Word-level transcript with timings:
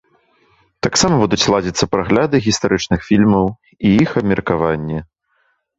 Таксама 0.87 1.13
будуць 1.25 1.49
ладзіцца 1.55 1.89
прагляды 1.97 2.41
гістарычных 2.49 2.99
фільмаў 3.11 3.45
і 3.55 3.87
іх 4.07 4.21
абмеркаванне. 4.25 4.99